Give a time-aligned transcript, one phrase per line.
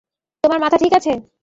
[0.43, 1.11] তোর মাথা ঠিক আছে?